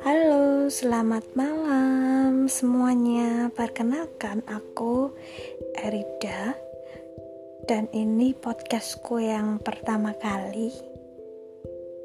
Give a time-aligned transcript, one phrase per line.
[0.00, 3.52] Halo, selamat malam semuanya.
[3.52, 5.12] Perkenalkan aku
[5.76, 6.56] Erida
[7.68, 10.72] dan ini podcastku yang pertama kali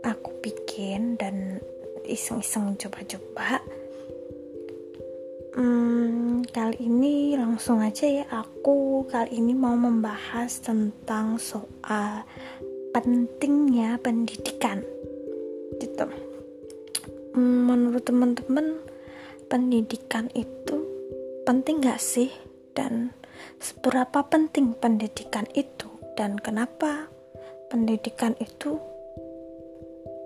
[0.03, 1.63] aku bikin dan
[2.03, 3.63] iseng-iseng coba-coba.
[5.55, 8.27] Hmm, kali ini langsung aja ya.
[8.27, 12.27] Aku kali ini mau membahas tentang soal
[12.91, 14.83] pentingnya pendidikan.
[15.79, 16.11] Gitu.
[17.39, 18.83] Hmm, menurut teman-teman
[19.47, 20.75] pendidikan itu
[21.47, 22.35] penting gak sih?
[22.75, 23.15] Dan
[23.63, 25.87] seberapa penting pendidikan itu?
[26.19, 27.07] Dan kenapa
[27.71, 28.75] pendidikan itu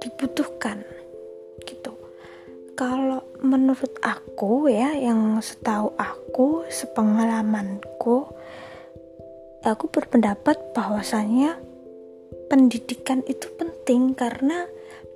[0.01, 0.81] dibutuhkan?
[1.69, 1.98] Gitu
[2.79, 8.23] kalau menurut aku ya yang setahu aku sepengalamanku
[9.67, 11.59] aku berpendapat bahwasanya
[12.47, 14.63] pendidikan itu penting karena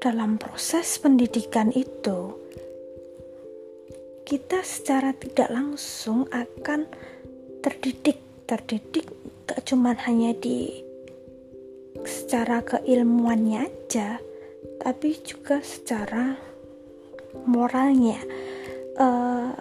[0.03, 2.35] dalam proses pendidikan itu,
[4.27, 6.91] kita secara tidak langsung akan
[7.63, 9.07] terdidik, terdidik
[9.47, 10.83] gak cuma hanya di
[12.03, 14.19] secara keilmuannya aja,
[14.83, 16.52] tapi juga secara
[17.45, 18.21] moralnya.
[18.93, 19.51] Uh,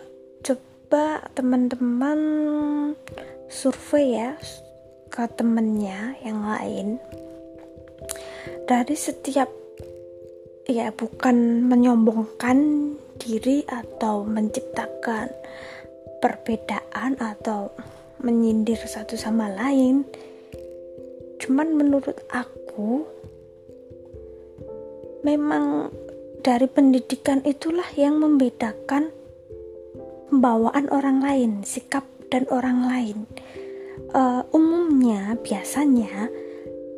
[0.45, 2.21] coba teman-teman
[3.49, 4.37] survei ya
[5.13, 6.97] ke temennya yang lain
[8.65, 9.49] dari setiap
[10.65, 12.59] ya bukan menyombongkan
[13.21, 15.29] diri atau menciptakan
[16.25, 17.75] perbedaan atau
[18.25, 20.09] menyindir satu sama lain
[21.43, 23.05] cuman menurut aku
[25.27, 25.91] memang
[26.43, 29.15] dari pendidikan itulah yang membedakan
[30.29, 32.03] pembawaan orang lain sikap
[32.35, 33.19] dan orang lain.
[34.11, 36.27] Uh, umumnya biasanya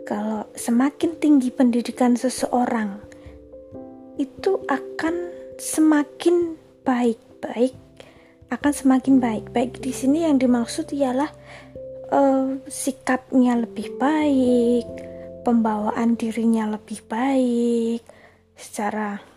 [0.09, 3.01] kalau semakin tinggi pendidikan seseorang
[4.17, 5.15] itu akan
[5.61, 7.75] semakin baik-baik
[8.53, 11.31] akan semakin baik baik di sini yang dimaksud ialah
[12.15, 14.87] uh, sikapnya lebih baik
[15.43, 18.07] pembawaan dirinya lebih baik
[18.55, 19.34] secara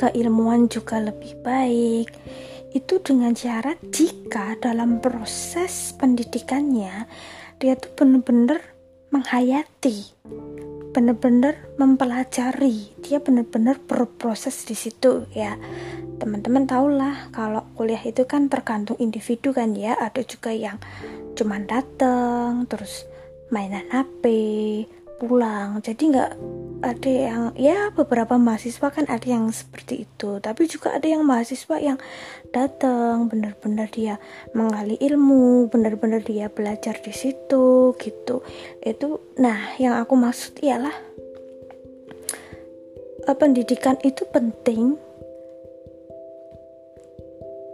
[0.00, 2.10] keilmuan juga lebih baik.
[2.74, 7.06] Itu dengan syarat jika dalam proses pendidikannya
[7.62, 8.60] dia tuh benar-benar
[9.14, 10.10] menghayati
[10.94, 12.94] benar-benar mempelajari.
[13.02, 15.58] Dia benar-benar berproses di situ ya.
[16.22, 19.98] Teman-teman tahulah kalau kuliah itu kan tergantung individu kan ya.
[19.98, 20.78] Ada juga yang
[21.34, 23.10] cuman dateng terus
[23.50, 24.22] mainan HP
[25.18, 25.82] pulang.
[25.82, 26.32] Jadi nggak
[26.84, 30.36] ada yang ya beberapa mahasiswa kan ada yang seperti itu.
[30.38, 31.96] Tapi juga ada yang mahasiswa yang
[32.52, 34.20] datang benar-benar dia
[34.52, 38.44] menggali ilmu benar-benar dia belajar di situ gitu.
[38.84, 40.94] Itu nah yang aku maksud ialah
[43.24, 45.00] eh, pendidikan itu penting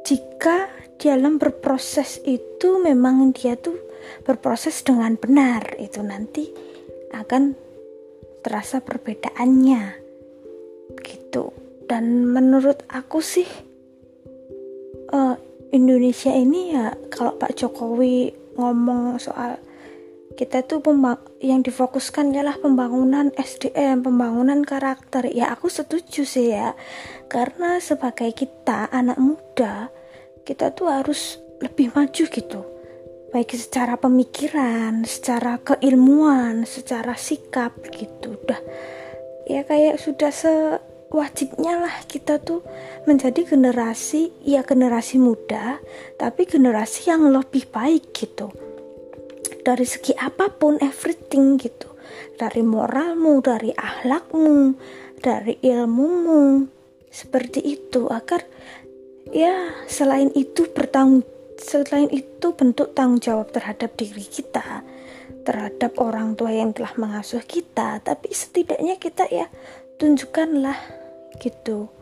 [0.07, 0.71] jika
[1.03, 3.75] dalam berproses itu memang dia tuh
[4.23, 5.75] berproses dengan benar.
[5.83, 6.51] Itu nanti
[7.11, 7.70] akan
[8.41, 9.83] terasa perbedaannya
[11.05, 11.53] gitu
[11.87, 13.47] dan menurut aku sih
[15.13, 15.37] uh,
[15.71, 19.59] Indonesia ini ya kalau Pak Jokowi ngomong soal
[20.35, 20.81] kita tuh
[21.43, 25.27] yang difokuskan ialah pembangunan SDM, pembangunan karakter.
[25.27, 26.79] Ya aku setuju sih ya.
[27.27, 29.91] Karena sebagai kita anak muda,
[30.47, 32.70] kita tuh harus lebih maju gitu
[33.31, 38.35] baik secara pemikiran, secara keilmuan, secara sikap gitu.
[38.35, 38.59] Udah
[39.47, 42.67] ya kayak sudah sewajibnya lah kita tuh
[43.07, 45.79] menjadi generasi ya generasi muda,
[46.19, 48.51] tapi generasi yang lebih baik gitu.
[49.63, 51.87] Dari segi apa pun everything gitu.
[52.35, 54.75] Dari moralmu, dari akhlakmu,
[55.23, 56.67] dari ilmumu.
[57.11, 58.43] Seperti itu agar
[59.31, 64.81] ya selain itu bertanggung Selain itu, bentuk tanggung jawab terhadap diri kita,
[65.45, 69.47] terhadap orang tua yang telah mengasuh kita, tapi setidaknya kita ya
[70.01, 70.81] tunjukkanlah
[71.37, 71.93] gitu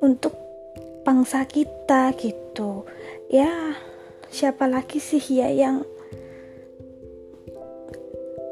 [0.00, 0.32] untuk
[1.04, 2.88] bangsa kita gitu.
[3.28, 3.76] Ya,
[4.32, 5.84] siapa lagi sih ya yang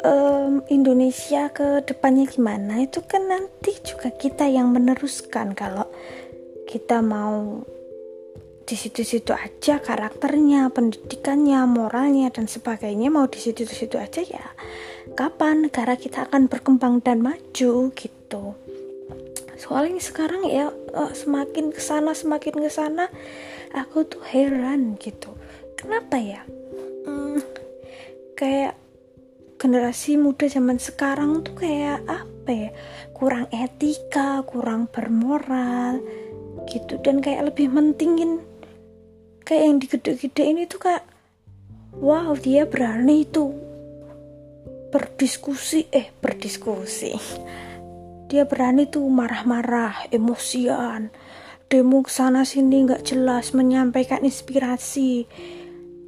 [0.04, 5.88] um, Indonesia ke depannya gimana itu kan nanti juga kita yang meneruskan kalau
[6.68, 7.64] kita mau
[8.70, 14.46] di situ-situ aja karakternya, pendidikannya, moralnya dan sebagainya mau di situ-situ aja ya
[15.18, 18.44] kapan negara kita akan berkembang dan maju gitu.
[19.58, 23.10] Soalnya sekarang ya uh, semakin ke sana semakin ke sana
[23.74, 25.34] aku tuh heran gitu.
[25.74, 26.46] Kenapa ya?
[27.10, 27.42] Hmm,
[28.38, 28.78] kayak
[29.58, 32.70] generasi muda zaman sekarang tuh kayak apa ya
[33.12, 36.00] kurang etika kurang bermoral
[36.70, 38.40] gitu dan kayak lebih mentingin
[39.50, 41.02] kayak yang di gede-gede ini tuh kayak
[41.98, 43.50] wow dia berani itu
[44.94, 45.90] berdiskusi.
[45.90, 47.14] Eh berdiskusi.
[48.30, 51.10] Dia berani tuh marah-marah emosian.
[51.66, 55.26] Demo sana sini nggak jelas menyampaikan inspirasi.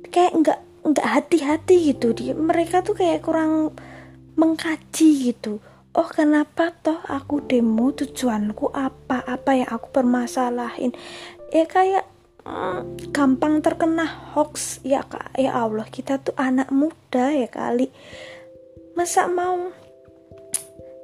[0.06, 2.14] Kayak nggak nggak hati-hati gitu.
[2.14, 3.74] Dia mereka tuh kayak kurang
[4.38, 5.58] mengkaji gitu.
[5.98, 7.90] Oh kenapa toh aku demo?
[7.90, 9.26] Tujuanku apa?
[9.26, 10.94] Apa yang aku permasalahin?
[11.50, 12.06] Ya kayak
[12.46, 14.82] mm, gampang terkena hoax.
[14.86, 15.34] Ya kak.
[15.38, 17.90] Ya Allah kita tuh anak muda ya kali.
[18.98, 19.72] Masa mau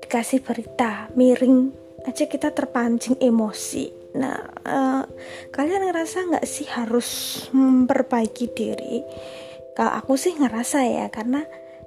[0.04, 1.72] dikasih berita miring
[2.04, 3.90] aja kita terpancing emosi?
[4.16, 5.04] Nah uh,
[5.52, 7.08] kalian ngerasa nggak sih harus
[7.52, 9.04] memperbaiki diri?
[9.76, 11.44] Kalau aku sih ngerasa ya karena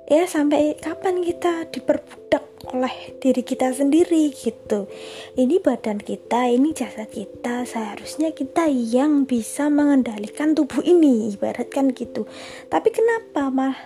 [0.08, 4.86] ya sampai kapan kita diperbudak oleh diri kita sendiri gitu.
[5.34, 12.30] Ini badan kita ini jasad kita seharusnya kita yang bisa mengendalikan tubuh ini ibaratkan gitu.
[12.70, 13.78] Tapi kenapa mah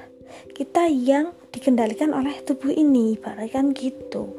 [0.51, 4.35] kita yang dikendalikan oleh tubuh ini ibaratkan gitu?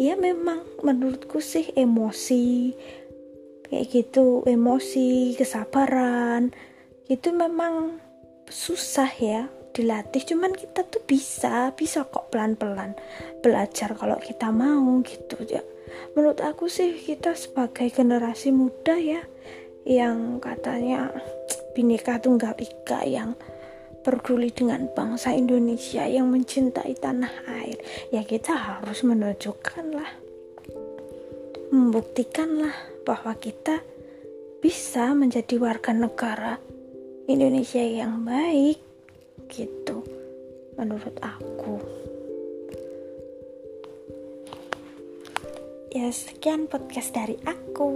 [0.00, 2.72] Ya memang menurutku sih emosi
[3.70, 6.50] kayak gitu emosi kesabaran
[7.06, 8.02] itu memang
[8.50, 12.98] susah ya dilatih cuman kita tuh bisa bisa kok pelan-pelan
[13.40, 15.62] belajar kalau kita mau gitu ya.
[16.14, 19.22] Menurut aku sih kita sebagai generasi muda ya
[19.86, 21.08] yang katanya
[21.72, 23.34] bineka tunggal ika yang
[24.00, 27.76] peduli dengan bangsa Indonesia yang mencintai tanah air
[28.08, 30.10] ya kita harus menunjukkan lah
[31.70, 33.84] membuktikan lah bahwa kita
[34.60, 36.56] bisa menjadi warga negara
[37.28, 38.89] Indonesia yang baik
[39.50, 40.06] gitu
[40.78, 41.76] menurut aku.
[45.90, 47.90] Ya sekian podcast dari aku